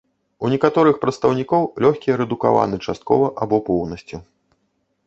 У 0.47 0.49
некаторых 0.53 0.95
прадстаўнікоў 1.03 1.67
лёгкія 1.87 2.17
рэдукаваны 2.23 2.75
часткова 2.87 3.31
або 3.45 3.57
поўнасцю. 3.71 4.17